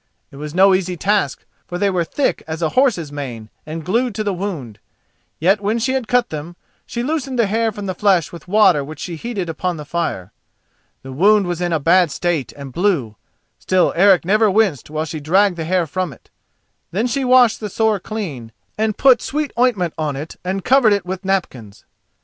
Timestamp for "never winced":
14.25-14.89